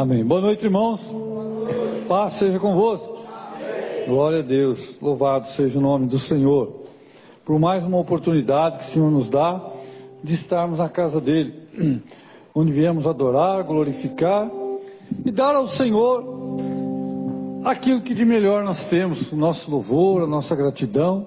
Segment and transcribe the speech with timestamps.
[0.00, 0.24] Amém.
[0.24, 0.98] Boa noite, irmãos.
[2.08, 3.18] Paz seja convosco.
[4.08, 4.96] Glória a Deus.
[4.98, 6.86] Louvado seja o nome do Senhor.
[7.44, 9.60] Por mais uma oportunidade que o Senhor nos dá
[10.24, 11.52] de estarmos na casa dele,
[12.56, 14.50] onde viemos adorar, glorificar
[15.22, 16.24] e dar ao Senhor
[17.66, 21.26] aquilo que de melhor nós temos, o nosso louvor, a nossa gratidão,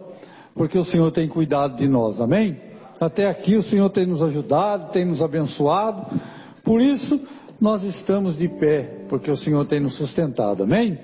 [0.56, 2.20] porque o Senhor tem cuidado de nós.
[2.20, 2.60] Amém?
[3.00, 6.20] Até aqui o Senhor tem nos ajudado, tem nos abençoado.
[6.64, 7.22] Por isso,
[7.60, 10.64] nós estamos de pé, porque o Senhor tem nos sustentado.
[10.64, 10.98] Amém?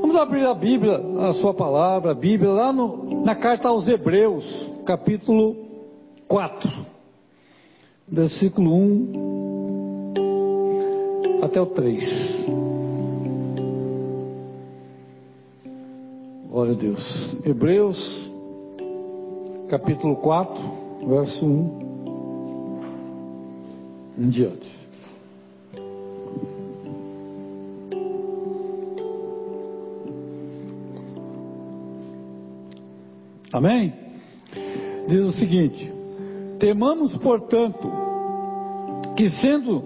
[0.00, 4.44] Vamos abrir a Bíblia, a sua palavra, a Bíblia, lá no, na carta aos Hebreus,
[4.84, 5.56] capítulo
[6.28, 6.70] 4,
[8.08, 10.12] versículo 1
[11.42, 12.46] até o 3.
[16.50, 17.36] Glória a Deus.
[17.46, 18.30] Hebreus,
[19.68, 20.62] capítulo 4,
[21.06, 21.82] verso 1
[24.18, 24.81] em diante.
[33.52, 33.92] Amém?
[35.08, 35.92] Diz o seguinte:
[36.58, 37.90] Temamos, portanto,
[39.16, 39.84] que sendo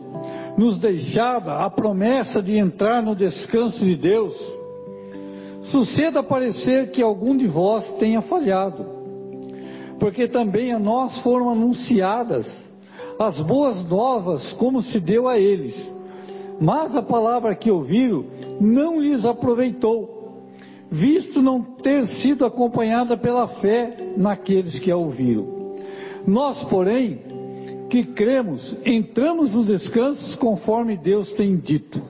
[0.56, 4.34] nos deixada a promessa de entrar no descanso de Deus,
[5.64, 8.86] suceda parecer que algum de vós tenha falhado,
[9.98, 12.47] porque também a nós foram anunciadas
[13.19, 15.75] as boas novas, como se deu a eles,
[16.61, 18.25] mas a palavra que ouviram
[18.61, 20.16] não lhes aproveitou
[20.91, 25.75] visto não ter sido acompanhada pela fé naqueles que a ouviram.
[26.27, 27.20] Nós, porém,
[27.91, 32.01] que cremos, entramos nos descansos conforme Deus tem dito.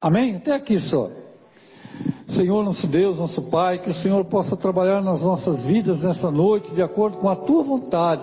[0.00, 0.36] Amém?
[0.36, 1.10] Até aqui só.
[2.30, 6.74] Senhor, nosso Deus, nosso Pai, que o Senhor possa trabalhar nas nossas vidas nessa noite,
[6.74, 8.22] de acordo com a tua vontade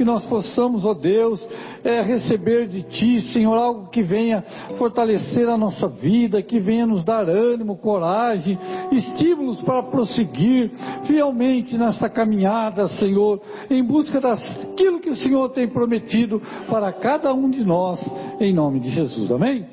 [0.00, 1.46] que nós possamos, ó Deus,
[1.84, 4.42] é, receber de Ti, Senhor, algo que venha
[4.78, 8.58] fortalecer a nossa vida, que venha nos dar ânimo, coragem,
[8.90, 10.70] estímulos para prosseguir
[11.04, 17.50] fielmente nesta caminhada, Senhor, em busca daquilo que o Senhor tem prometido para cada um
[17.50, 18.00] de nós,
[18.40, 19.30] em nome de Jesus.
[19.30, 19.66] Amém?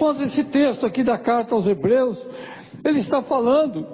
[0.00, 2.16] Mas esse texto aqui da carta aos Hebreus,
[2.84, 3.84] ele está falando,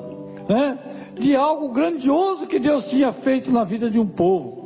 [0.46, 4.63] né, de algo grandioso que Deus tinha feito na vida de um povo.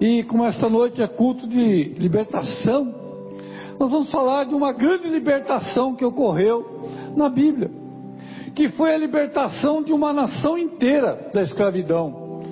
[0.00, 2.94] E como esta noite é culto de libertação,
[3.78, 6.64] nós vamos falar de uma grande libertação que ocorreu
[7.16, 7.70] na Bíblia,
[8.54, 12.42] que foi a libertação de uma nação inteira da escravidão.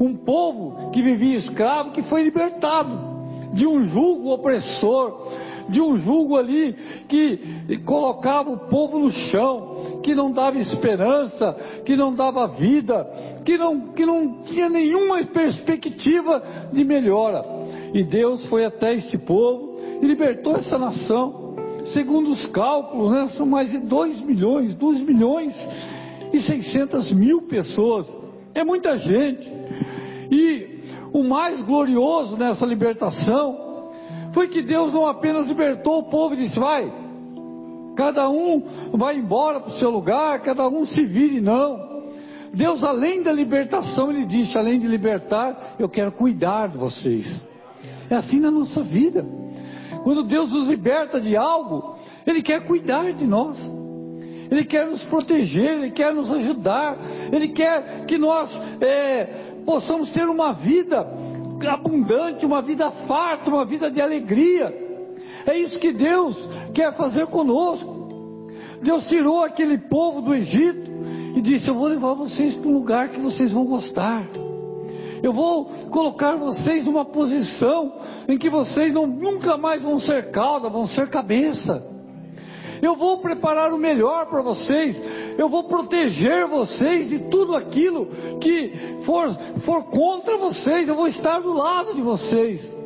[0.00, 3.08] Um povo que vivia escravo que foi libertado
[3.52, 5.28] de um jugo opressor,
[5.68, 6.72] de um jugo ali
[7.08, 9.77] que colocava o povo no chão,
[10.08, 11.54] que não dava esperança,
[11.84, 13.06] que não dava vida,
[13.44, 16.42] que não, que não tinha nenhuma perspectiva
[16.72, 17.44] de melhora.
[17.92, 21.54] E Deus foi até este povo e libertou essa nação.
[21.92, 25.54] Segundo os cálculos, né, são mais de 2 milhões, 2 milhões
[26.32, 28.10] e 600 mil pessoas.
[28.54, 29.46] É muita gente.
[30.30, 30.80] E
[31.12, 33.90] o mais glorioso nessa libertação
[34.32, 36.90] foi que Deus não apenas libertou o povo e disse: vai,
[37.98, 42.04] cada um vai embora para o seu lugar, cada um se vire, não.
[42.54, 47.26] Deus, além da libertação, Ele disse: além de libertar, eu quero cuidar de vocês.
[48.08, 49.26] É assim na nossa vida.
[50.04, 53.58] Quando Deus nos liberta de algo, Ele quer cuidar de nós.
[54.48, 56.96] Ele quer nos proteger, Ele quer nos ajudar,
[57.32, 58.48] Ele quer que nós
[58.80, 59.24] é,
[59.66, 61.04] possamos ter uma vida
[61.68, 64.86] abundante, uma vida farta, uma vida de alegria.
[65.44, 66.36] É isso que Deus
[66.68, 67.98] quer fazer conosco.
[68.82, 70.90] Deus tirou aquele povo do Egito
[71.36, 74.26] e disse: Eu vou levar vocês para um lugar que vocês vão gostar.
[75.22, 77.92] Eu vou colocar vocês numa posição
[78.28, 81.84] em que vocês não, nunca mais vão ser cauda, vão ser cabeça.
[82.80, 85.00] Eu vou preparar o melhor para vocês.
[85.36, 88.06] Eu vou proteger vocês de tudo aquilo
[88.40, 89.30] que for,
[89.64, 90.88] for contra vocês.
[90.88, 92.78] Eu vou estar do lado de vocês.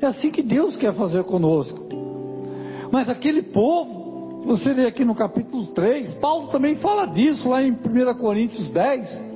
[0.00, 1.97] É assim que Deus quer fazer conosco.
[2.90, 7.72] Mas aquele povo você lê aqui no capítulo 3, Paulo também fala disso lá em
[7.72, 9.28] 1 Coríntios 10.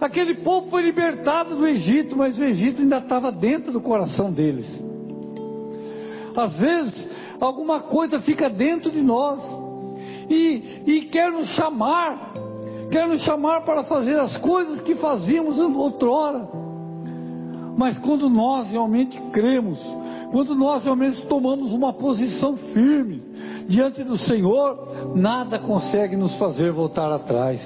[0.00, 4.66] Aquele povo foi libertado do Egito, mas o Egito ainda estava dentro do coração deles.
[6.36, 7.08] Às vezes,
[7.40, 9.40] alguma coisa fica dentro de nós
[10.28, 12.32] e, e quer nos chamar,
[12.90, 16.48] quer nos chamar para fazer as coisas que fazíamos outrora.
[17.76, 19.78] Mas quando nós realmente cremos,
[20.32, 23.22] quando nós realmente tomamos uma posição firme,
[23.68, 27.60] diante do Senhor, nada consegue nos fazer voltar atrás.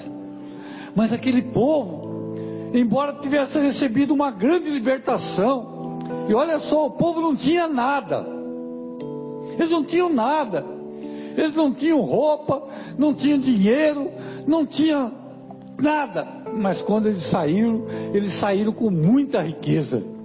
[0.92, 2.34] Mas aquele povo,
[2.74, 8.26] embora tivesse recebido uma grande libertação, e olha só, o povo não tinha nada,
[9.52, 10.64] eles não tinham nada,
[11.36, 12.66] eles não tinham roupa,
[12.98, 14.10] não tinham dinheiro,
[14.44, 15.12] não tinham
[15.78, 16.26] nada.
[16.52, 20.15] Mas quando eles saíram, eles saíram com muita riqueza.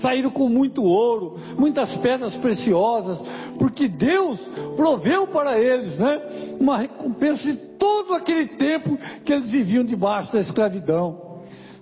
[0.00, 3.20] Saíram com muito ouro, muitas pedras preciosas,
[3.58, 4.38] porque Deus
[4.76, 10.40] proveu para eles, né, uma recompensa de todo aquele tempo que eles viviam debaixo da
[10.40, 11.30] escravidão.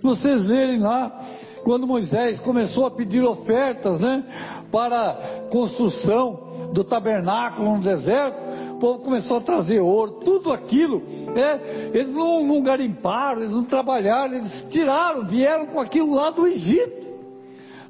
[0.02, 1.26] Vocês lerem lá,
[1.64, 4.24] quando Moisés começou a pedir ofertas, né,
[4.70, 8.36] para construção do tabernáculo no deserto,
[8.74, 11.02] o povo começou a trazer ouro, tudo aquilo,
[11.34, 16.46] é, eles não, não garimparam, eles não trabalharam, eles tiraram, vieram com aquilo lá do
[16.46, 17.07] Egito.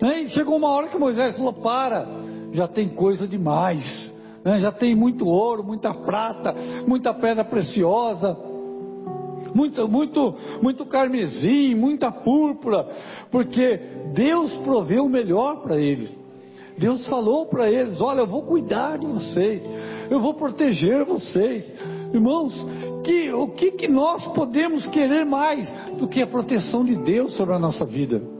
[0.00, 2.06] E chegou uma hora que Moisés falou: para,
[2.52, 4.12] já tem coisa demais,
[4.44, 4.60] né?
[4.60, 6.54] já tem muito ouro, muita prata,
[6.86, 8.36] muita pedra preciosa,
[9.54, 12.86] muito, muito, muito carmesim, muita púrpura,
[13.30, 13.80] porque
[14.14, 16.16] Deus proveu o melhor para eles.
[16.78, 19.62] Deus falou para eles: Olha, eu vou cuidar de vocês,
[20.10, 21.70] eu vou proteger vocês.
[22.12, 22.54] Irmãos,
[23.02, 25.68] que, o que, que nós podemos querer mais
[25.98, 28.37] do que a proteção de Deus sobre a nossa vida?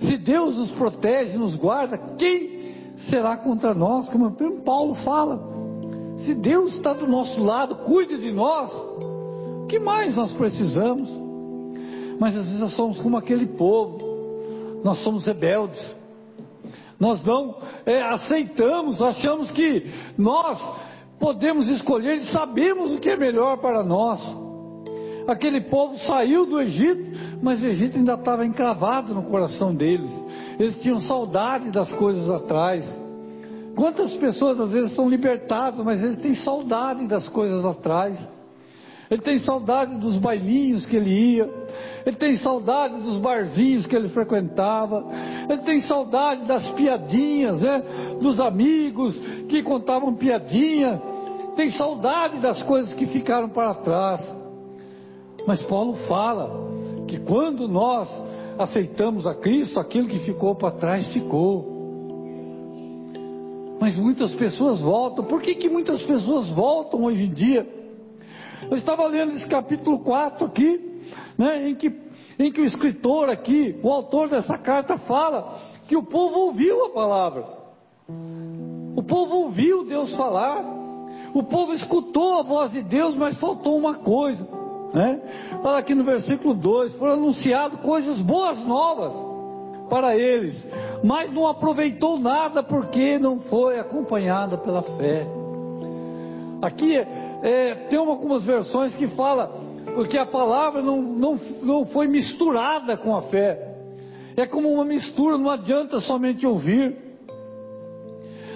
[0.00, 2.74] Se Deus nos protege, nos guarda, quem
[3.08, 4.08] será contra nós?
[4.08, 4.30] Como
[4.62, 5.56] Paulo fala.
[6.24, 11.08] Se Deus está do nosso lado, cuida de nós, o que mais nós precisamos?
[12.18, 15.94] Mas às vezes nós somos como aquele povo, nós somos rebeldes,
[16.98, 20.58] nós não é, aceitamos, achamos que nós
[21.18, 24.20] podemos escolher e sabemos o que é melhor para nós.
[25.28, 30.10] Aquele povo saiu do Egito, mas o Egito ainda estava encravado no coração deles.
[30.58, 32.84] Eles tinham saudade das coisas atrás.
[33.74, 38.18] Quantas pessoas às vezes são libertadas, mas eles têm saudade das coisas atrás.
[39.10, 41.48] Ele tem saudade dos bailinhos que ele ia,
[42.04, 45.04] ele tem saudade dos barzinhos que ele frequentava,
[45.48, 47.82] ele tem saudade das piadinhas, né?
[48.20, 49.16] Dos amigos
[49.48, 51.00] que contavam piadinha,
[51.54, 54.34] tem saudade das coisas que ficaram para trás.
[55.46, 56.65] Mas Paulo fala
[57.06, 58.08] que quando nós
[58.58, 61.74] aceitamos a Cristo, aquilo que ficou para trás ficou.
[63.80, 65.24] Mas muitas pessoas voltam.
[65.24, 67.66] Por que, que muitas pessoas voltam hoje em dia?
[68.70, 71.02] Eu estava lendo esse capítulo 4 aqui,
[71.38, 71.92] né, em, que,
[72.38, 76.90] em que o escritor aqui, o autor dessa carta, fala que o povo ouviu a
[76.90, 77.44] palavra.
[78.96, 80.64] O povo ouviu Deus falar.
[81.34, 84.55] O povo escutou a voz de Deus, mas faltou uma coisa.
[84.92, 85.20] Né?
[85.76, 89.12] Aqui no versículo 2: foram anunciadas coisas boas novas
[89.88, 90.56] para eles,
[91.02, 95.26] mas não aproveitou nada porque não foi acompanhada pela fé.
[96.62, 102.96] Aqui é, tem algumas versões que fala porque a palavra não, não, não foi misturada
[102.96, 103.74] com a fé.
[104.36, 106.94] É como uma mistura, não adianta somente ouvir.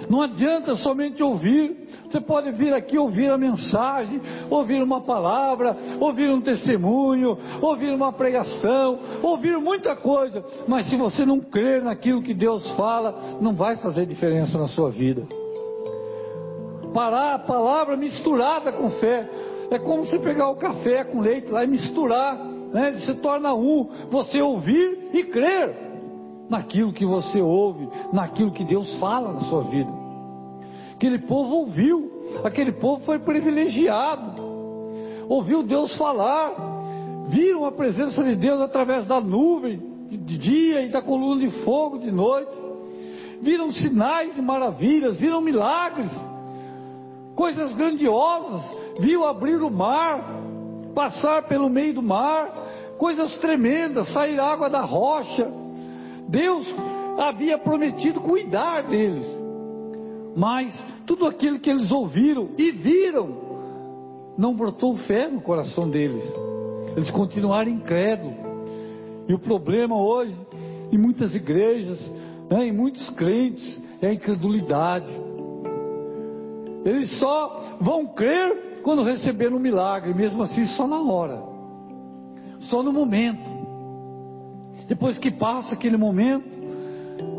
[0.07, 1.80] Não adianta somente ouvir.
[2.11, 8.11] Você pode vir aqui ouvir a mensagem, ouvir uma palavra, ouvir um testemunho, ouvir uma
[8.11, 13.77] pregação, ouvir muita coisa, mas se você não crer naquilo que Deus fala, não vai
[13.77, 15.25] fazer diferença na sua vida
[16.93, 19.29] parar a palavra misturada com fé.
[19.69, 22.93] É como você pegar o café com leite lá e misturar, né?
[22.99, 23.87] Se torna um.
[24.09, 25.91] Você ouvir e crer
[26.49, 30.00] naquilo que você ouve, naquilo que Deus fala na sua vida.
[31.01, 32.11] Aquele povo ouviu,
[32.43, 34.39] aquele povo foi privilegiado,
[35.27, 36.53] ouviu Deus falar,
[37.27, 39.81] viram a presença de Deus através da nuvem
[40.11, 42.51] de dia e da coluna de fogo de noite,
[43.41, 46.11] viram sinais e maravilhas, viram milagres
[47.35, 48.61] coisas grandiosas,
[48.99, 50.23] viu abrir o mar,
[50.93, 52.53] passar pelo meio do mar,
[52.99, 55.51] coisas tremendas, sair água da rocha.
[56.29, 56.63] Deus
[57.17, 59.40] havia prometido cuidar deles.
[60.35, 60.73] Mas
[61.05, 63.51] tudo aquilo que eles ouviram e viram
[64.37, 66.23] não brotou fé no coração deles.
[66.95, 68.35] Eles continuaram incrédulos.
[69.27, 70.35] E o problema hoje,
[70.91, 71.99] em muitas igrejas,
[72.49, 75.11] né, em muitos crentes, é a incredulidade.
[76.83, 81.41] Eles só vão crer quando receber um milagre, mesmo assim só na hora,
[82.61, 83.51] só no momento.
[84.87, 86.49] Depois que passa aquele momento,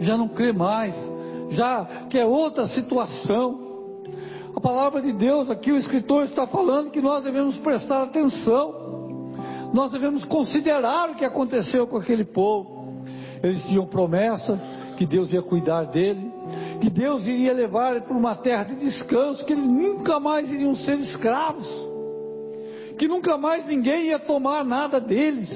[0.00, 0.94] já não crê mais,
[1.52, 3.70] já quer outra situação.
[4.54, 9.30] A palavra de Deus aqui, o escritor está falando que nós devemos prestar atenção,
[9.72, 13.02] nós devemos considerar o que aconteceu com aquele povo.
[13.42, 14.60] Eles tinham promessa
[14.96, 16.30] que Deus ia cuidar dele,
[16.80, 20.98] que Deus iria levar para uma terra de descanso, que eles nunca mais iriam ser
[20.98, 21.66] escravos,
[22.98, 25.50] que nunca mais ninguém ia tomar nada deles,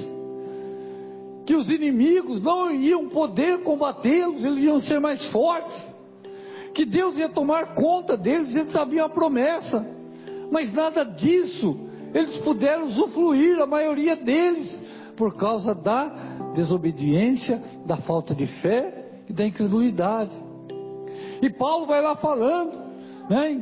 [1.47, 5.81] que os inimigos não iam poder combatê-los, eles iam ser mais fortes,
[6.75, 9.83] que Deus ia tomar conta deles, eles haviam a promessa.
[10.51, 14.77] Mas nada disso eles puderam usufruir, a maioria deles,
[15.15, 16.05] por causa da
[16.53, 20.31] desobediência, da falta de fé e da incredulidade.
[21.41, 22.77] E Paulo vai lá falando,
[23.29, 23.59] né, em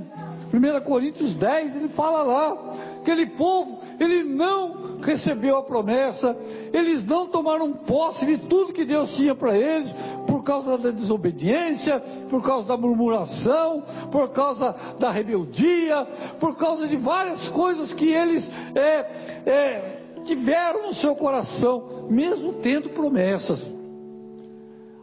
[0.52, 6.36] 1 Coríntios 10, ele fala lá, aquele povo, ele não recebeu a promessa,
[6.74, 9.92] eles não tomaram posse de tudo que Deus tinha para eles,
[10.28, 12.00] por causa da desobediência,
[12.30, 16.06] por causa da murmuração, por causa da rebeldia,
[16.40, 18.90] por causa de várias coisas que eles é,
[19.46, 23.76] é, tiveram no seu coração, mesmo tendo promessas.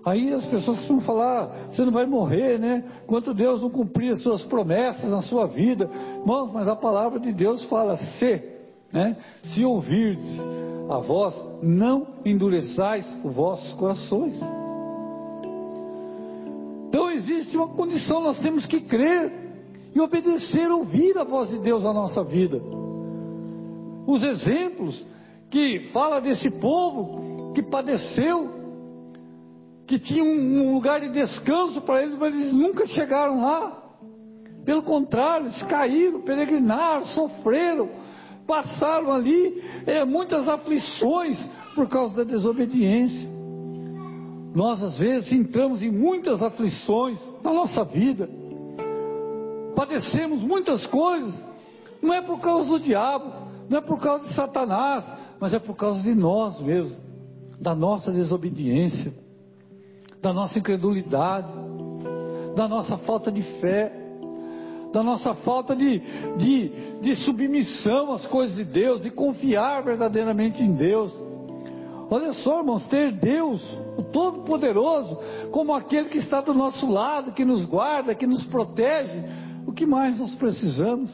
[0.05, 2.83] Aí as pessoas costumam falar, você não vai morrer, né?
[3.07, 5.89] Quanto Deus não cumprir as suas promessas na sua vida.
[6.19, 8.52] Irmãos, mas a palavra de Deus fala, se,
[8.93, 9.17] né?
[9.55, 10.39] Se ouvirdes
[10.91, 14.39] a voz, não endureçais os vossos corações.
[16.89, 19.33] Então existe uma condição, nós temos que crer
[19.95, 22.61] e obedecer, ouvir a voz de Deus na nossa vida.
[24.07, 25.07] Os exemplos
[25.51, 28.63] que fala desse povo que padeceu
[29.87, 33.79] que tinha um lugar de descanso para eles, mas eles nunca chegaram lá.
[34.65, 37.91] Pelo contrário, eles caíram, peregrinaram, sofreram,
[38.53, 41.43] passaram ali é, muitas aflições
[41.75, 43.27] por causa da desobediência.
[44.55, 48.29] Nós, às vezes, entramos em muitas aflições na nossa vida,
[49.75, 51.35] padecemos muitas coisas,
[52.03, 53.33] não é por causa do diabo,
[53.71, 55.03] não é por causa de Satanás,
[55.41, 56.99] mas é por causa de nós mesmos,
[57.59, 59.15] da nossa desobediência
[60.21, 61.49] da nossa incredulidade,
[62.55, 63.93] da nossa falta de fé,
[64.93, 66.01] da nossa falta de,
[66.37, 71.13] de, de submissão às coisas de Deus, de confiar verdadeiramente em Deus.
[72.11, 73.63] Olha só, irmãos, ter Deus,
[73.97, 75.19] o Todo-Poderoso,
[75.51, 79.25] como aquele que está do nosso lado, que nos guarda, que nos protege,
[79.67, 81.11] o que mais nós precisamos?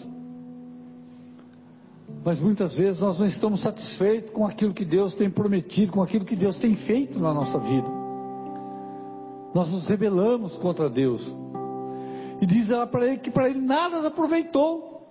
[2.24, 6.24] Mas muitas vezes nós não estamos satisfeitos com aquilo que Deus tem prometido, com aquilo
[6.24, 7.88] que Deus tem feito na nossa vida.
[9.54, 11.24] Nós nos rebelamos contra Deus.
[12.40, 15.08] E diz ela para ele que para ele nada aproveitou.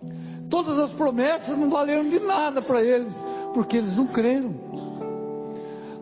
[0.50, 3.14] Todas as promessas não valeram de nada para eles,
[3.54, 4.68] porque eles não creram.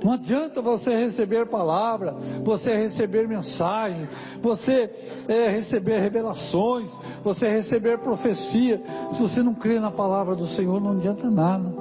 [0.03, 2.11] Não adianta você receber palavra,
[2.43, 4.07] você receber mensagem,
[4.39, 4.87] você
[5.27, 6.91] é, receber revelações,
[7.23, 8.79] você receber profecia.
[9.13, 11.73] Se você não crê na palavra do Senhor, não adianta nada.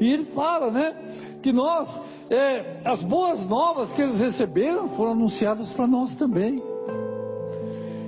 [0.00, 1.09] E ele fala, né,
[1.42, 1.88] que nós
[2.30, 6.62] é, as boas novas que eles receberam foram anunciadas para nós também.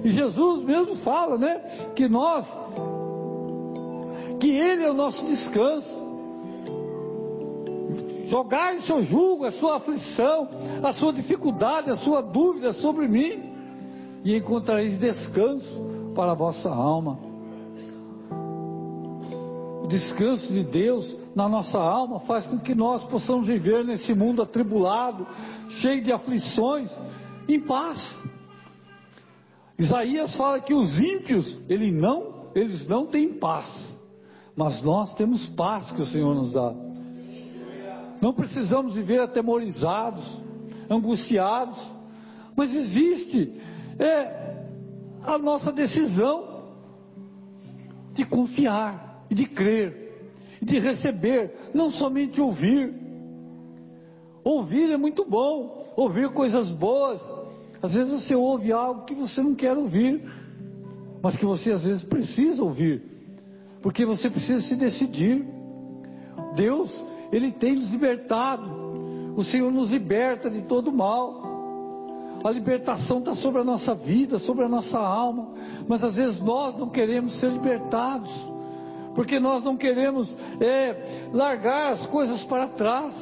[0.04, 2.46] E Jesus mesmo fala, né, que nós,
[4.40, 6.02] que Ele é o nosso descanso.
[8.28, 10.48] Jogai o seu jugo, a sua aflição,
[10.82, 13.52] a sua dificuldade, a sua dúvida sobre mim,
[14.24, 17.18] e encontrareis descanso para a vossa alma.
[19.82, 24.42] O descanso de Deus na nossa alma faz com que nós possamos viver nesse mundo
[24.42, 25.26] atribulado,
[25.80, 26.90] cheio de aflições,
[27.48, 28.22] em paz.
[29.78, 33.66] Isaías fala que os ímpios, ele não, eles não têm paz,
[34.54, 36.72] mas nós temos paz que o Senhor nos dá.
[38.20, 40.24] Não precisamos viver atemorizados,
[40.88, 41.78] angustiados,
[42.54, 43.60] mas existe
[43.98, 44.66] é,
[45.24, 46.52] a nossa decisão
[48.12, 50.01] de confiar e de crer
[50.62, 52.94] de receber, não somente ouvir.
[54.44, 57.20] Ouvir é muito bom, ouvir coisas boas.
[57.82, 60.22] Às vezes você ouve algo que você não quer ouvir,
[61.20, 63.02] mas que você às vezes precisa ouvir,
[63.82, 65.44] porque você precisa se decidir.
[66.54, 66.90] Deus,
[67.32, 71.42] Ele tem nos libertado, o Senhor nos liberta de todo mal.
[72.44, 75.54] A libertação está sobre a nossa vida, sobre a nossa alma,
[75.88, 78.51] mas às vezes nós não queremos ser libertados
[79.14, 83.14] porque nós não queremos é, largar as coisas para trás,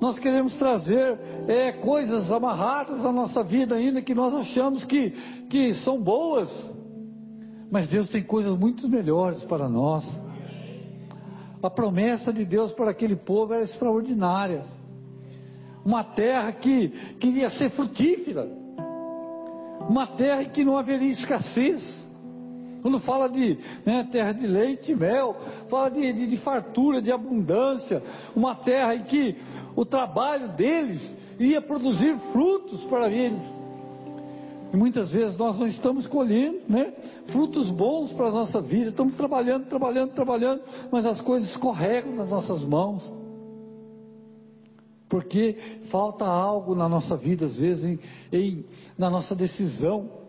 [0.00, 5.10] nós queremos trazer é, coisas amarradas na nossa vida ainda que nós achamos que,
[5.50, 6.48] que são boas,
[7.70, 10.04] mas Deus tem coisas muito melhores para nós.
[11.62, 14.64] A promessa de Deus para aquele povo era extraordinária.
[15.84, 16.88] Uma terra que
[17.20, 18.48] queria ser frutífera,
[19.88, 22.09] uma terra em que não haveria escassez
[22.82, 25.36] quando fala de né, terra de leite e mel,
[25.68, 28.02] fala de, de, de fartura, de abundância,
[28.34, 29.36] uma terra em que
[29.76, 31.00] o trabalho deles
[31.38, 33.60] ia produzir frutos para eles.
[34.72, 36.92] E muitas vezes nós não estamos colhendo né,
[37.28, 42.28] frutos bons para a nossa vida, estamos trabalhando, trabalhando, trabalhando, mas as coisas escorregam nas
[42.28, 43.02] nossas mãos.
[45.08, 45.56] Porque
[45.90, 47.98] falta algo na nossa vida, às vezes, em,
[48.32, 48.64] em,
[48.96, 50.19] na nossa decisão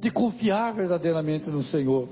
[0.00, 2.08] de confiar verdadeiramente no Senhor.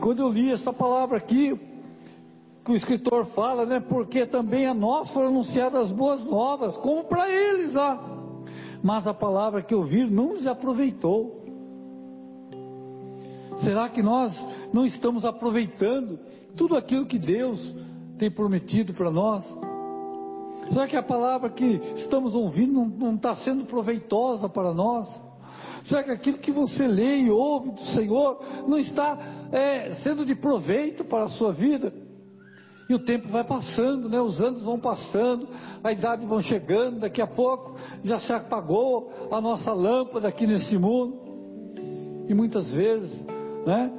[0.00, 1.58] Quando eu li essa palavra aqui,
[2.64, 3.80] que o escritor fala, né?
[3.80, 8.02] Porque também a nós foram anunciadas as boas novas, como para eles lá.
[8.82, 11.42] Mas a palavra que ouviram não lhes aproveitou.
[13.62, 14.34] Será que nós
[14.72, 16.18] não estamos aproveitando
[16.56, 17.60] tudo aquilo que Deus
[18.18, 19.44] tem prometido para nós?
[20.72, 25.23] Será que a palavra que estamos ouvindo não está sendo proveitosa para nós?
[25.86, 29.18] Será que aquilo que você lê e ouve do Senhor não está
[29.52, 31.92] é, sendo de proveito para a sua vida?
[32.88, 34.20] E o tempo vai passando, né?
[34.20, 35.48] os anos vão passando,
[35.82, 40.76] a idade vão chegando, daqui a pouco já se apagou a nossa lâmpada aqui nesse
[40.76, 41.18] mundo.
[42.28, 43.24] E muitas vezes,
[43.66, 43.90] né?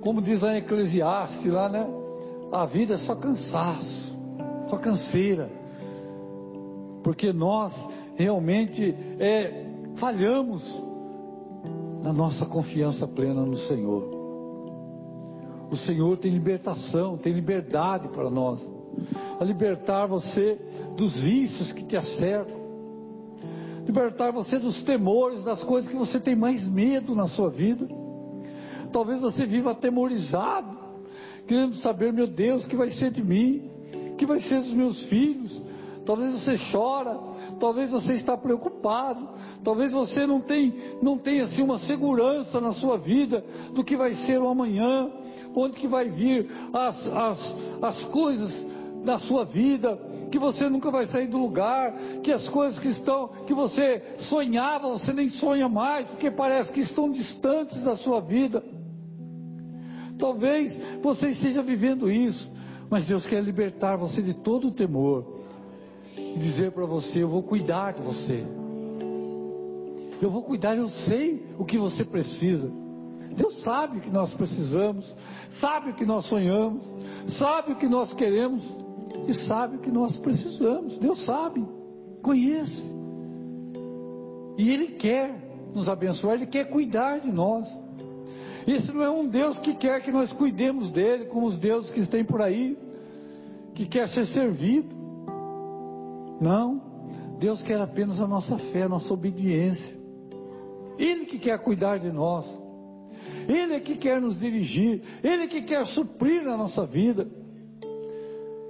[0.00, 1.86] Como diz lá em Eclesiastes lá, né?
[2.52, 4.16] A vida é só cansaço,
[4.68, 5.48] só canseira.
[7.04, 7.72] Porque nós
[8.16, 10.62] realmente é, falhamos
[12.02, 14.20] na nossa confiança plena no Senhor.
[15.70, 18.60] O Senhor tem libertação, tem liberdade para nós.
[19.38, 20.58] A libertar você
[20.96, 22.58] dos vícios que te acertam.
[23.86, 27.86] Libertar você dos temores, das coisas que você tem mais medo na sua vida.
[28.92, 30.76] Talvez você viva atemorizado,
[31.46, 33.70] querendo saber, meu Deus, o que vai ser de mim?
[34.12, 35.62] O que vai ser dos meus filhos?
[36.04, 37.16] Talvez você chora,
[37.58, 39.28] talvez você está preocupado,
[39.64, 44.14] talvez você não tem, não tenha assim uma segurança na sua vida do que vai
[44.26, 45.10] ser o amanhã,
[45.54, 48.66] onde que vai vir as, as, as coisas
[49.04, 49.98] da sua vida,
[50.30, 51.92] que você nunca vai sair do lugar,
[52.22, 56.80] que as coisas que estão, que você sonhava, você nem sonha mais, porque parece que
[56.80, 58.62] estão distantes da sua vida.
[60.18, 62.48] Talvez você esteja vivendo isso,
[62.90, 65.39] mas Deus quer libertar você de todo o temor
[66.16, 68.44] e dizer para você: Eu vou cuidar de você.
[70.20, 72.70] Eu vou cuidar, eu sei o que você precisa.
[73.34, 75.04] Deus sabe o que nós precisamos,
[75.60, 76.84] sabe o que nós sonhamos,
[77.38, 78.62] sabe o que nós queremos
[79.26, 80.98] e sabe o que nós precisamos.
[80.98, 81.64] Deus sabe,
[82.22, 82.90] conhece.
[84.58, 85.34] E Ele quer
[85.74, 87.66] nos abençoar, Ele quer cuidar de nós.
[88.66, 92.06] Esse não é um Deus que quer que nós cuidemos dele, como os deuses que
[92.06, 92.76] tem por aí,
[93.74, 94.99] que quer ser servido.
[96.40, 96.80] Não,
[97.38, 99.98] Deus quer apenas a nossa fé, a nossa obediência.
[100.98, 102.46] Ele que quer cuidar de nós.
[103.48, 107.28] Ele é que quer nos dirigir, Ele é que quer suprir na nossa vida.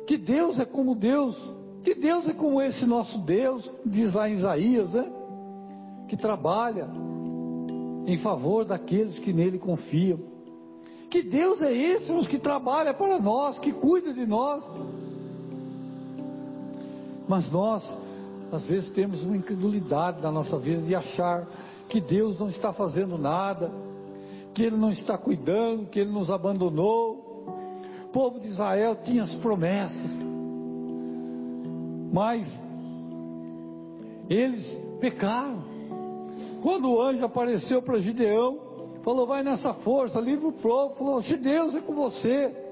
[0.07, 1.37] Que Deus é como Deus,
[1.85, 5.11] que Deus é como esse nosso Deus, diz lá Isaías, né?
[6.09, 6.89] Que trabalha
[8.07, 10.19] em favor daqueles que nele confiam.
[11.11, 14.65] Que Deus é esse que trabalha para nós, que cuida de nós.
[17.31, 17.89] Mas nós,
[18.51, 21.47] às vezes, temos uma incredulidade na nossa vida de achar
[21.89, 23.71] que Deus não está fazendo nada,
[24.53, 27.47] que Ele não está cuidando, que Ele nos abandonou.
[28.07, 30.11] O povo de Israel tinha as promessas,
[32.13, 32.45] mas
[34.29, 34.67] eles
[34.99, 35.63] pecaram.
[36.65, 38.59] Quando o anjo apareceu para Gideão,
[39.05, 40.97] falou: Vai nessa força, livra o povo.
[40.97, 42.70] Falou: Se Deus é com você,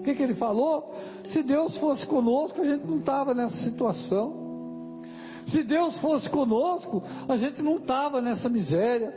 [0.00, 0.94] o que, que ele falou?
[1.28, 5.02] Se Deus fosse conosco, a gente não estava nessa situação.
[5.48, 9.14] Se Deus fosse conosco, a gente não estava nessa miséria.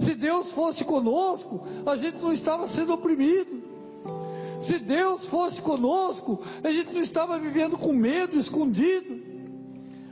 [0.00, 3.62] Se Deus fosse conosco, a gente não estava sendo oprimido.
[4.66, 9.22] Se Deus fosse conosco, a gente não estava vivendo com medo, escondido.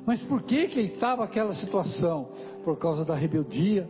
[0.06, 2.28] Mas por que que estava aquela situação?
[2.62, 3.88] Por causa da rebeldia,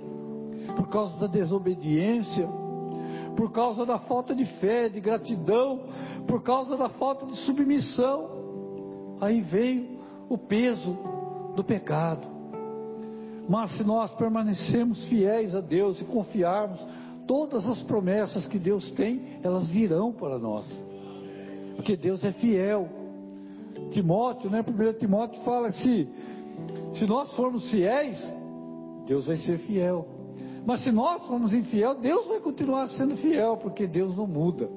[0.76, 2.48] por causa da desobediência,
[3.36, 5.80] por causa da falta de fé, de gratidão,
[6.26, 9.18] por causa da falta de submissão.
[9.20, 10.96] Aí veio o peso
[11.54, 12.26] do pecado.
[13.48, 16.80] Mas se nós permanecermos fiéis a Deus e confiarmos,
[17.26, 20.66] todas as promessas que Deus tem, elas virão para nós.
[21.76, 22.88] Porque Deus é fiel.
[23.90, 24.64] Timóteo, né?
[24.66, 26.08] 1 Timóteo fala que
[26.94, 28.18] se nós formos fiéis,
[29.06, 30.06] Deus vai ser fiel.
[30.66, 34.68] Mas se nós formos infiel, Deus vai continuar sendo fiel, porque Deus não muda.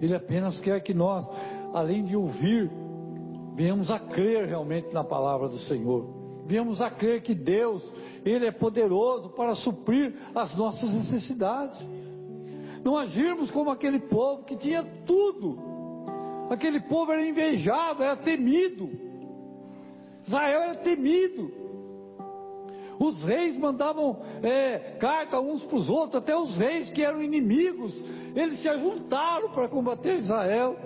[0.00, 1.26] Ele apenas quer que nós,
[1.74, 2.70] além de ouvir,
[3.54, 7.80] venhamos a crer realmente na palavra do Senhor viemos a crer que Deus,
[8.24, 11.78] Ele é poderoso para suprir as nossas necessidades.
[12.82, 15.56] Não agirmos como aquele povo que tinha tudo.
[16.50, 18.90] Aquele povo era invejado, era temido.
[20.26, 21.52] Israel era temido.
[23.00, 27.94] Os reis mandavam é, carta uns para os outros, até os reis que eram inimigos,
[28.36, 30.76] eles se ajuntaram para combater Israel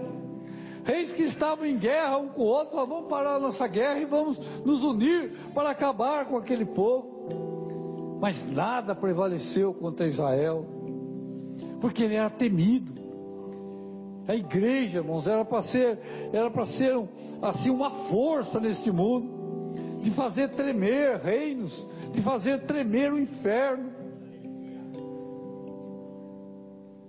[0.84, 4.04] reis que estavam em guerra um com o outro, vamos parar a nossa guerra e
[4.04, 8.18] vamos nos unir para acabar com aquele povo.
[8.20, 10.64] Mas nada prevaleceu contra Israel,
[11.80, 12.92] porque ele era temido.
[14.28, 15.98] A igreja, irmãos, era para ser,
[16.32, 16.94] era para ser
[17.42, 21.74] assim uma força neste mundo, de fazer tremer reinos,
[22.14, 23.92] de fazer tremer o inferno.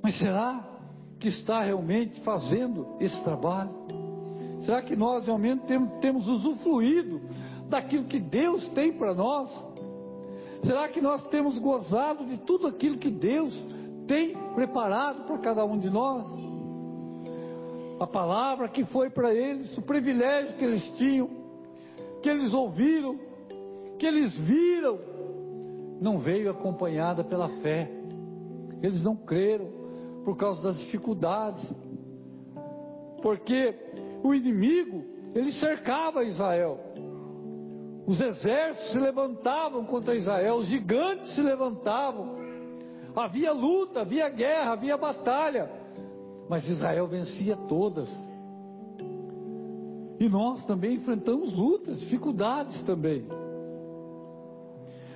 [0.02, 0.64] Mas será
[1.20, 3.72] que está realmente fazendo esse trabalho?
[4.66, 7.22] Será que nós realmente temos, temos usufruído
[7.70, 9.50] daquilo que Deus tem para nós?
[10.64, 13.54] Será que nós temos gozado de tudo aquilo que Deus
[14.08, 16.26] tem preparado para cada um de nós?
[18.00, 21.30] A palavra que foi para eles, o privilégio que eles tinham,
[22.24, 23.20] que eles ouviram,
[23.98, 25.00] que eles viram,
[26.02, 27.90] não veio acompanhada pela fé.
[28.82, 29.68] Eles não creram
[30.24, 31.64] por causa das dificuldades.
[33.22, 33.74] Porque
[34.24, 35.04] o inimigo,
[35.34, 36.80] ele cercava Israel.
[38.06, 42.36] Os exércitos se levantavam contra Israel, os gigantes se levantavam.
[43.16, 45.70] Havia luta, havia guerra, havia batalha.
[46.48, 48.10] Mas Israel vencia todas.
[50.20, 53.26] E nós também enfrentamos lutas, dificuldades também.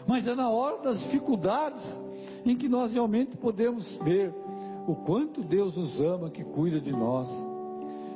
[0.10, 1.84] Mas é na hora das dificuldades
[2.44, 4.34] em que nós realmente podemos ver
[4.88, 7.30] o quanto Deus nos ama, que cuida de nós.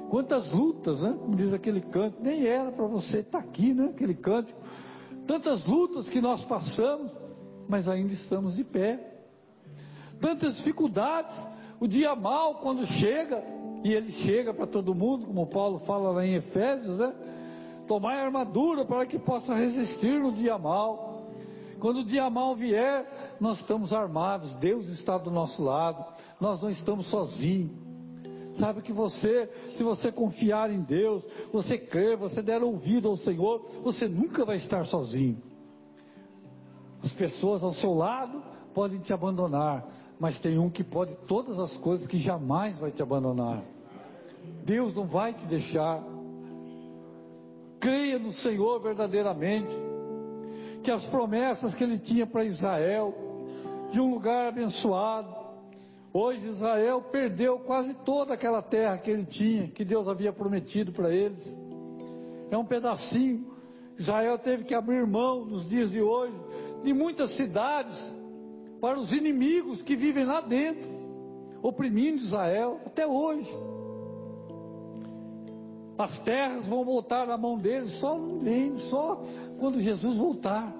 [0.09, 1.15] Quantas lutas, né?
[1.21, 3.91] Como diz aquele canto, nem era para você estar tá aqui, né?
[3.93, 4.59] Aquele cântico.
[5.27, 7.11] Tantas lutas que nós passamos,
[7.69, 8.99] mas ainda estamos de pé.
[10.19, 11.37] Tantas dificuldades,
[11.79, 13.43] o dia mal quando chega,
[13.83, 17.13] e ele chega para todo mundo, como Paulo fala lá em Efésios, né?
[17.87, 21.12] Tomar a armadura para que possa resistir no dia mal.
[21.83, 26.01] Quando o dia mal vier, nós estamos armados, Deus está do nosso lado,
[26.39, 27.71] nós não estamos sozinhos.
[28.57, 33.69] Sabe que você, se você confiar em Deus, você crer, você der ouvido ao Senhor,
[33.83, 35.43] você nunca vai estar sozinho.
[37.03, 38.41] As pessoas ao seu lado
[38.73, 39.85] podem te abandonar,
[40.17, 43.61] mas tem um que pode todas as coisas que jamais vai te abandonar.
[44.63, 46.01] Deus não vai te deixar.
[47.81, 49.82] Creia no Senhor verdadeiramente,
[50.83, 53.13] que as promessas que Ele tinha para Israel,
[53.91, 55.43] de um lugar abençoado,
[56.15, 61.09] Hoje Israel perdeu quase toda aquela terra que ele tinha, que Deus havia prometido para
[61.11, 61.43] eles.
[62.51, 63.51] É um pedacinho.
[63.97, 66.35] Israel teve que abrir mão nos dias de hoje
[66.83, 67.97] de muitas cidades
[68.79, 70.87] para os inimigos que vivem lá dentro,
[71.63, 73.49] oprimindo Israel até hoje.
[75.97, 78.19] As terras vão voltar na mão deles só
[78.89, 79.23] só
[79.59, 80.73] quando Jesus voltar.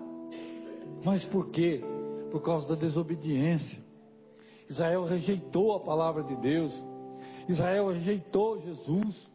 [1.04, 1.84] Mas por quê?
[2.32, 3.80] Por causa da desobediência.
[4.70, 6.72] Israel rejeitou a palavra de Deus.
[7.48, 9.30] Israel rejeitou Jesus.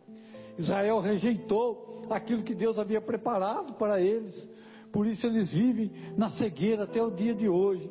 [0.59, 4.35] Israel rejeitou aquilo que Deus havia preparado para eles.
[4.93, 7.88] Por isso eles vivem na cegueira até o dia de hoje.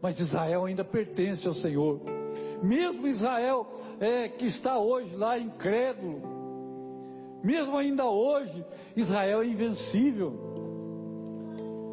[0.00, 2.00] Mas Israel ainda pertence ao Senhor.
[2.62, 3.66] Mesmo Israel
[4.00, 6.37] é, que está hoje lá incrédulo,
[7.48, 10.32] mesmo ainda hoje, Israel é invencível.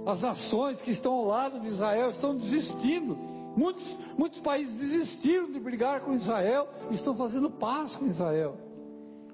[0.06, 3.18] As nações que estão ao lado de Israel estão desistindo
[3.56, 3.88] Muitos,
[4.18, 8.58] muitos países desistiram de brigar com Israel e estão fazendo paz com Israel.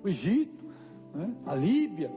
[0.03, 0.63] O Egito,
[1.13, 1.33] né?
[1.47, 2.11] a Líbia,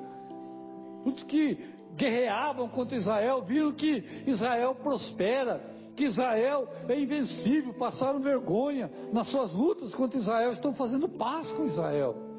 [1.03, 1.59] muitos que
[1.97, 5.63] guerreavam contra Israel viram que Israel prospera,
[5.97, 11.65] que Israel é invencível, passaram vergonha nas suas lutas contra Israel, estão fazendo paz com
[11.67, 12.34] Israel.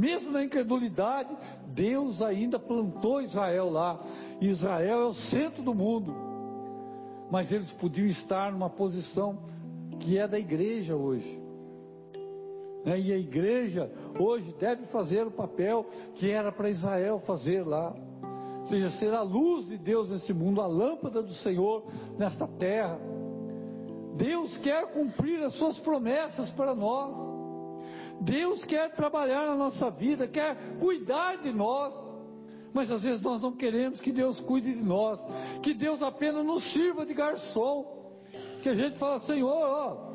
[0.00, 1.36] Mesmo na incredulidade,
[1.68, 4.00] Deus ainda plantou Israel lá.
[4.40, 6.30] Israel é o centro do mundo
[7.30, 9.38] mas eles podiam estar numa posição
[10.00, 11.40] que é da igreja hoje.
[12.84, 12.98] Né?
[12.98, 15.86] E a igreja hoje deve fazer o papel
[16.16, 17.94] que era para Israel fazer lá.
[18.60, 21.84] Ou seja, ser a luz de Deus nesse mundo, a lâmpada do Senhor
[22.18, 22.98] nesta terra.
[24.16, 27.29] Deus quer cumprir as suas promessas para nós.
[28.20, 31.94] Deus quer trabalhar na nossa vida, quer cuidar de nós.
[32.72, 35.18] Mas às vezes nós não queremos que Deus cuide de nós,
[35.62, 37.98] que Deus apenas nos sirva de garçom.
[38.62, 40.12] Que a gente fala, Senhor, ó,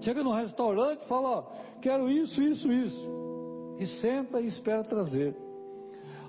[0.00, 1.42] chega no restaurante e fala, ó,
[1.80, 3.76] quero isso, isso, isso.
[3.78, 5.36] E senta e espera trazer.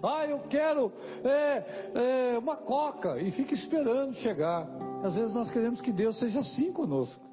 [0.03, 0.91] Ah, eu quero
[1.23, 4.67] é, é, uma coca e fica esperando chegar.
[5.03, 7.28] Às vezes nós queremos que Deus seja assim conosco.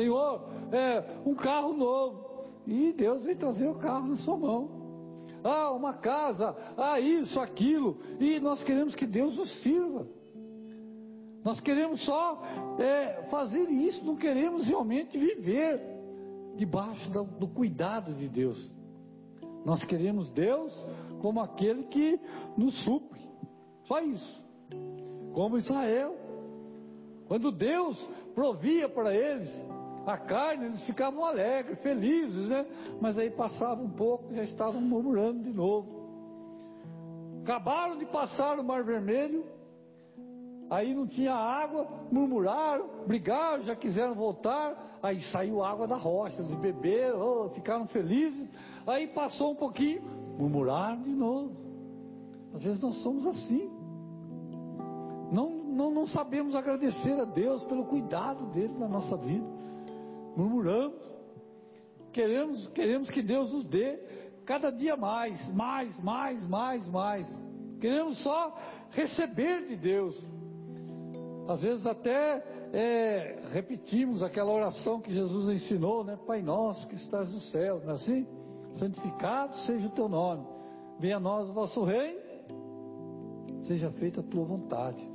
[0.00, 2.30] Senhor, é, um carro novo.
[2.66, 4.80] E Deus vem trazer o carro na sua mão
[5.42, 10.06] ah, uma casa, ah, isso, aquilo, e nós queremos que Deus nos sirva.
[11.42, 12.42] Nós queremos só
[12.78, 15.80] é, fazer isso, não queremos realmente viver
[16.56, 18.70] debaixo do, do cuidado de Deus.
[19.64, 20.74] Nós queremos Deus
[21.22, 22.20] como aquele que
[22.56, 23.20] nos supre,
[23.84, 24.42] só isso.
[25.32, 26.14] como Israel.
[27.26, 27.96] Quando Deus
[28.34, 29.50] provia para eles
[30.06, 32.66] a carne, eles ficavam alegres, felizes, né?
[33.00, 36.00] Mas aí passava um pouco, já estavam murmurando de novo.
[37.42, 39.44] Acabaram de passar o Mar Vermelho,
[40.70, 46.54] aí não tinha água, murmuraram, brigaram, já quiseram voltar, aí saiu água da rocha, eles
[46.56, 48.48] beberam, oh, ficaram felizes,
[48.86, 50.02] aí passou um pouquinho,
[50.38, 51.56] murmuraram de novo.
[52.54, 53.70] Às vezes nós somos assim.
[55.30, 59.59] Não, não, não sabemos agradecer a Deus pelo cuidado dele na nossa vida.
[60.36, 60.98] Murmuramos.
[62.12, 63.98] Queremos, queremos que Deus nos dê
[64.44, 67.26] cada dia mais, mais, mais, mais, mais.
[67.80, 68.56] Queremos só
[68.90, 70.16] receber de Deus.
[71.48, 76.18] Às vezes até é, repetimos aquela oração que Jesus ensinou, né?
[76.26, 78.26] Pai nosso que estás no céu, não é assim?
[78.78, 80.46] Santificado seja o teu nome.
[80.98, 82.20] Venha a nós o vosso reino.
[83.66, 85.10] Seja feita a tua vontade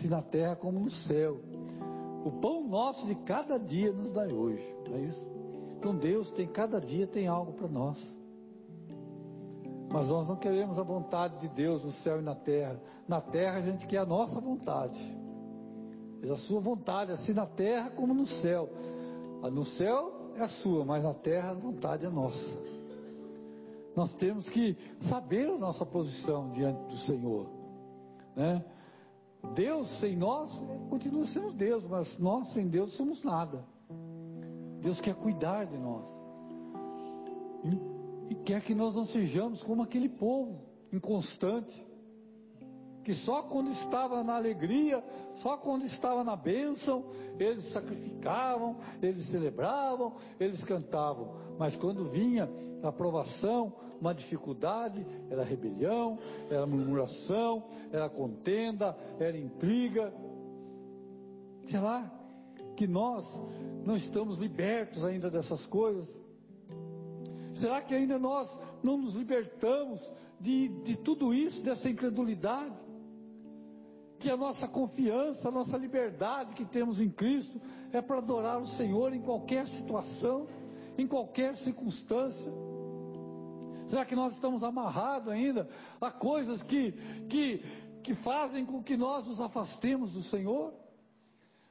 [0.00, 1.40] se na terra como no céu.
[2.24, 5.28] O pão nosso de cada dia nos dá hoje, não é isso?
[5.78, 7.96] Então Deus tem cada dia tem algo para nós.
[9.90, 12.78] Mas nós não queremos a vontade de Deus no céu e na terra.
[13.06, 14.98] Na terra a gente quer a nossa vontade.
[16.22, 18.68] É a sua vontade, assim na terra como no céu.
[19.52, 22.58] No céu é a sua, mas na terra a vontade é nossa.
[23.96, 24.76] Nós temos que
[25.08, 27.46] saber a nossa posição diante do Senhor.
[28.36, 28.64] Né?
[29.54, 30.50] Deus sem nós
[30.88, 33.64] continua sendo Deus, mas nós sem Deus somos nada.
[34.80, 36.04] Deus quer cuidar de nós.
[38.30, 40.60] E, quer que nós não sejamos como aquele povo
[40.92, 41.86] inconstante,
[43.04, 45.02] que só quando estava na alegria,
[45.36, 47.04] só quando estava na bênção,
[47.38, 51.34] eles sacrificavam, eles celebravam, eles cantavam.
[51.58, 52.48] Mas quando vinha
[52.82, 56.18] a aprovação, uma dificuldade, era rebelião,
[56.50, 60.12] era murmuração, era contenda, era intriga.
[61.70, 62.10] Será
[62.76, 63.26] que nós
[63.84, 66.06] não estamos libertos ainda dessas coisas?
[67.56, 68.48] Será que ainda nós
[68.82, 70.00] não nos libertamos
[70.40, 72.74] de, de tudo isso, dessa incredulidade?
[74.20, 77.60] Que a nossa confiança, a nossa liberdade que temos em Cristo
[77.92, 80.46] é para adorar o Senhor em qualquer situação,
[80.96, 82.67] em qualquer circunstância.
[83.88, 85.68] Será que nós estamos amarrados ainda
[86.00, 86.92] a coisas que,
[87.28, 87.58] que,
[88.02, 90.72] que fazem com que nós nos afastemos do Senhor?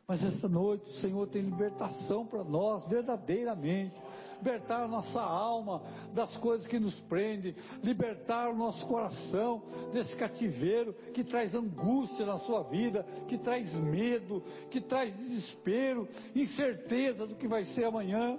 [0.07, 3.95] Mas esta noite o Senhor tem libertação para nós, verdadeiramente.
[4.37, 5.81] Libertar a nossa alma
[6.13, 12.37] das coisas que nos prendem, libertar o nosso coração desse cativeiro que traz angústia na
[12.39, 18.37] sua vida, que traz medo, que traz desespero, incerteza do que vai ser amanhã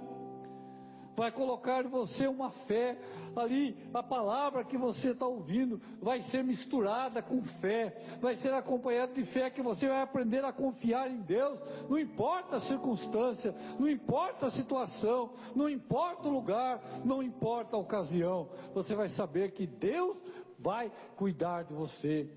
[1.19, 2.97] vai colocar em você uma fé,
[3.37, 9.13] ali a palavra que você está ouvindo vai ser misturada com fé, vai ser acompanhada
[9.13, 13.89] de fé que você vai aprender a confiar em Deus, não importa a circunstância, não
[13.89, 19.67] importa a situação, não importa o lugar, não importa a ocasião, você vai saber que
[19.67, 20.17] Deus
[20.59, 22.29] vai cuidar de você.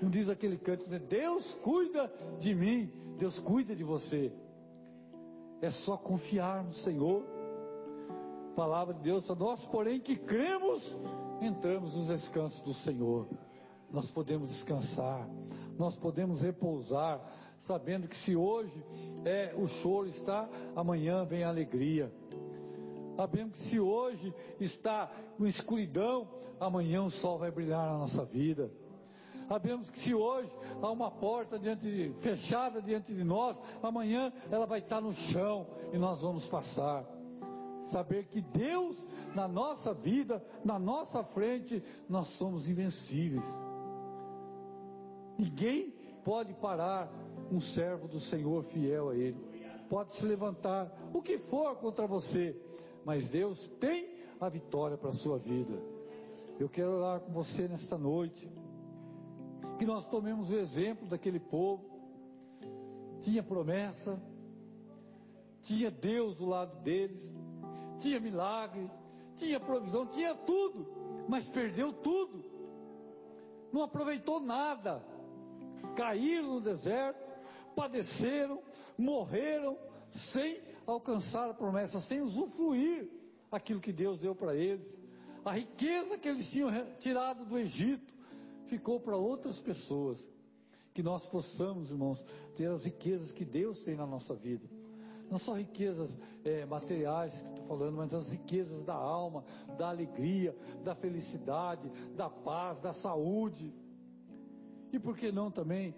[0.00, 0.98] Não diz aquele canto, né?
[0.98, 4.32] Deus cuida de mim, Deus cuida de você.
[5.60, 7.41] É só confiar no Senhor
[8.52, 10.82] palavra de Deus, nós, porém, que cremos,
[11.40, 13.26] entramos nos descansos do Senhor.
[13.90, 15.28] Nós podemos descansar,
[15.78, 17.20] nós podemos repousar,
[17.66, 18.72] sabendo que se hoje
[19.24, 22.12] é o choro está, amanhã vem a alegria.
[23.16, 26.26] Sabendo que se hoje está com escuridão,
[26.58, 28.70] amanhã o sol vai brilhar na nossa vida.
[29.48, 34.64] Sabemos que se hoje há uma porta diante de, fechada diante de nós, amanhã ela
[34.64, 37.04] vai estar no chão e nós vamos passar
[37.92, 38.96] saber que Deus,
[39.34, 43.44] na nossa vida, na nossa frente, nós somos invencíveis.
[45.38, 47.08] Ninguém pode parar
[47.50, 49.38] um servo do Senhor fiel a Ele.
[49.88, 52.56] Pode se levantar o que for contra você,
[53.04, 55.78] mas Deus tem a vitória para a sua vida.
[56.58, 58.48] Eu quero orar com você nesta noite.
[59.78, 61.84] Que nós tomemos o exemplo daquele povo.
[63.22, 64.20] Tinha promessa,
[65.64, 67.20] tinha Deus do lado deles,
[68.02, 68.90] tinha milagre,
[69.38, 70.86] tinha provisão, tinha tudo,
[71.28, 72.44] mas perdeu tudo.
[73.72, 75.02] Não aproveitou nada.
[75.96, 77.20] Caíram no deserto,
[77.74, 78.62] padeceram,
[78.98, 79.78] morreram
[80.32, 83.08] sem alcançar a promessa, sem usufruir
[83.50, 84.86] aquilo que Deus deu para eles.
[85.44, 88.12] A riqueza que eles tinham tirado do Egito
[88.66, 90.18] ficou para outras pessoas.
[90.92, 92.22] Que nós possamos, irmãos,
[92.54, 94.68] ter as riquezas que Deus tem na nossa vida
[95.32, 96.10] não só riquezas
[96.44, 99.44] é, materiais que estou falando, mas as riquezas da alma,
[99.78, 103.72] da alegria, da felicidade, da paz, da saúde.
[104.92, 105.94] E por que não também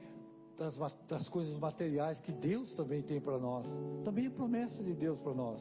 [0.56, 0.76] das,
[1.08, 3.66] das coisas materiais que Deus também tem para nós.
[4.04, 5.60] Também é promessa de Deus para nós.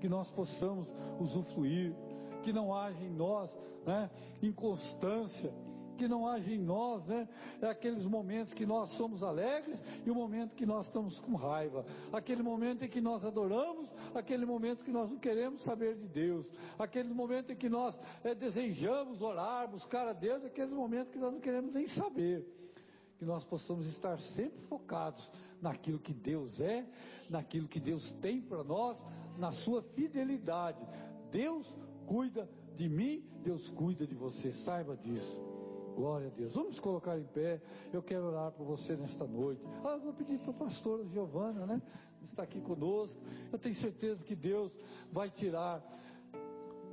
[0.00, 0.86] Que nós possamos
[1.18, 1.94] usufruir,
[2.42, 3.50] que não haja em nós
[3.86, 4.10] né,
[4.42, 5.52] inconstância,
[5.94, 7.28] que não haja em nós, né?
[7.60, 11.84] É aqueles momentos que nós somos alegres e o momento que nós estamos com raiva.
[12.12, 16.46] Aquele momento em que nós adoramos, aquele momento que nós não queremos saber de Deus.
[16.78, 21.32] Aquele momento em que nós é, desejamos orar, buscar a Deus, aqueles momentos que nós
[21.32, 22.44] não queremos nem saber
[23.16, 25.30] que nós possamos estar sempre focados
[25.62, 26.84] naquilo que Deus é,
[27.28, 28.98] naquilo que Deus tem para nós,
[29.38, 30.78] na sua fidelidade.
[31.30, 31.66] Deus
[32.06, 35.53] cuida de mim, Deus cuida de você, saiba disso.
[35.94, 36.52] Glória a Deus.
[36.54, 37.60] Vamos colocar em pé.
[37.92, 39.62] Eu quero orar por você nesta noite.
[39.84, 41.82] Ah, vou pedir para a pastora Giovana, né?
[42.30, 43.16] Está aqui conosco.
[43.52, 44.72] Eu tenho certeza que Deus
[45.12, 45.82] vai tirar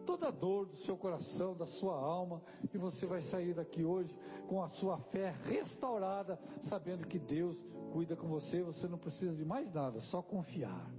[0.05, 2.41] toda a dor do seu coração, da sua alma,
[2.73, 4.13] e você vai sair daqui hoje
[4.47, 7.57] com a sua fé restaurada, sabendo que Deus
[7.91, 10.91] cuida com você, você não precisa de mais nada, só confiar.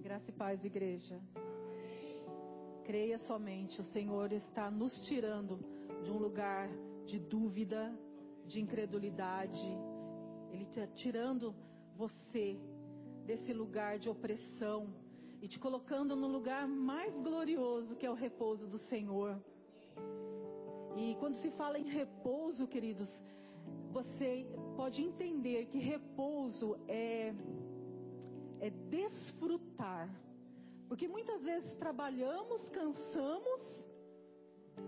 [0.00, 1.20] Graça e paz, igreja.
[2.84, 6.68] Creia somente, o Senhor está nos tirando de um lugar
[7.06, 7.92] de dúvida,
[8.46, 9.68] de incredulidade.
[10.52, 11.54] Ele está tirando
[11.96, 12.58] você
[13.26, 14.92] desse lugar de opressão,
[15.40, 19.40] e te colocando no lugar mais glorioso que é o repouso do Senhor.
[20.96, 23.08] E quando se fala em repouso, queridos,
[23.92, 24.44] você
[24.76, 27.32] pode entender que repouso é
[28.60, 30.08] é desfrutar.
[30.88, 33.77] Porque muitas vezes trabalhamos, cansamos,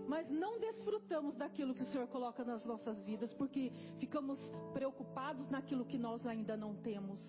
[0.07, 4.39] mas não desfrutamos daquilo que o Senhor coloca nas nossas vidas, porque ficamos
[4.73, 7.19] preocupados naquilo que nós ainda não temos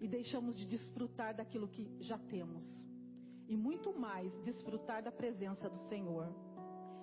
[0.00, 2.64] e deixamos de desfrutar daquilo que já temos.
[3.48, 6.32] E muito mais desfrutar da presença do Senhor.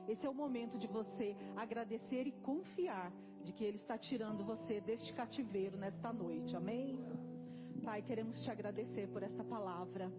[0.07, 3.11] Esse é o momento de você agradecer e confiar
[3.43, 6.55] de que Ele está tirando você deste cativeiro nesta noite.
[6.55, 7.05] Amém?
[7.83, 10.11] Pai, queremos te agradecer por esta palavra.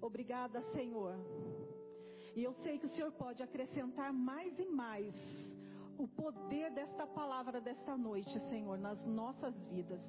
[0.00, 1.16] Obrigada, Senhor.
[2.34, 5.14] E eu sei que o Senhor pode acrescentar mais e mais
[5.98, 10.00] o poder desta palavra desta noite, Senhor, nas nossas vidas.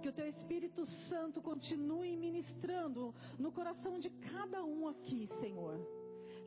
[0.00, 5.78] Que o Teu Espírito Santo continue ministrando no coração de cada um aqui, Senhor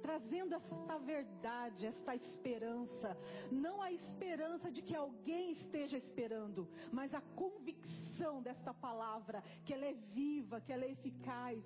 [0.02, 3.18] trazendo esta verdade, esta esperança,
[3.52, 9.86] não a esperança de que alguém esteja esperando, mas a convicção desta palavra, que ela
[9.86, 11.64] é viva, que ela é eficaz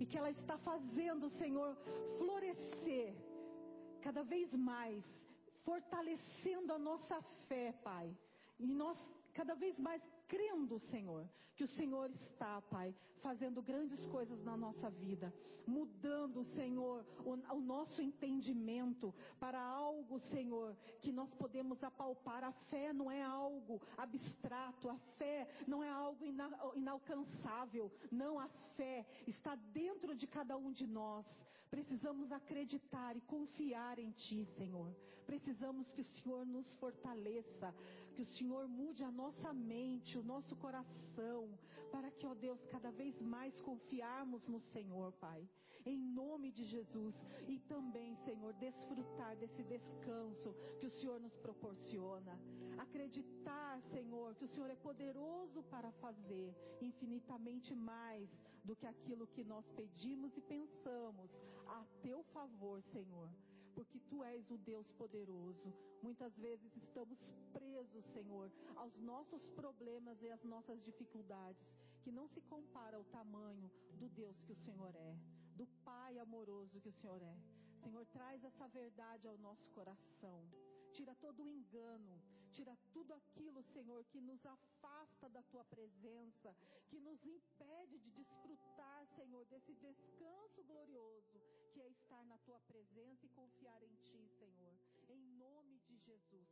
[0.00, 1.76] e que ela está fazendo, Senhor,
[2.18, 3.14] florescer
[4.00, 5.04] cada vez mais
[5.64, 8.16] fortalecendo a nossa fé, Pai.
[8.58, 8.98] E nós
[9.32, 14.88] cada vez mais crendo, Senhor, que o Senhor está, Pai, fazendo grandes coisas na nossa
[14.88, 15.34] vida,
[15.66, 22.44] mudando, Senhor, o, o, nosso entendimento para algo, Senhor, que nós podemos apalpar.
[22.44, 27.92] A fé não é algo abstrato, a fé não é algo ina, inalcançável.
[28.10, 31.26] Não, a fé está dentro de cada um de nós.
[31.70, 34.90] Precisamos acreditar e confiar em Ti, Senhor.
[35.24, 37.72] Precisamos que o Senhor nos fortaleça,
[38.14, 41.42] que o Senhor mude a nossa mente, o nosso coração,
[41.92, 45.48] para que, ó Deus, cada vez mais confiarmos no Senhor, Pai,
[45.86, 47.14] em nome de Jesus,
[47.46, 47.99] e também,
[48.64, 52.38] desfrutar desse descanso que o Senhor nos proporciona.
[52.86, 56.48] Acreditar, Senhor, que o Senhor é poderoso para fazer
[56.80, 58.28] infinitamente mais
[58.64, 61.30] do que aquilo que nós pedimos e pensamos,
[61.66, 63.30] a teu favor, Senhor
[63.74, 65.72] porque tu és o Deus poderoso.
[66.02, 67.18] Muitas vezes estamos
[67.52, 71.66] presos, Senhor, aos nossos problemas e às nossas dificuldades,
[72.02, 75.16] que não se compara ao tamanho do Deus que o Senhor é,
[75.56, 77.59] do Pai amoroso que o Senhor é.
[77.82, 80.40] Senhor, traz essa verdade ao nosso coração
[80.90, 82.20] tira todo o engano,
[82.52, 86.54] tira tudo aquilo, Senhor, que nos afasta da tua presença,
[86.88, 91.40] que nos impede de desfrutar, Senhor, desse descanso glorioso
[91.72, 94.74] que é estar na tua presença e confiar em ti, Senhor.
[95.08, 96.49] Em nome de Jesus,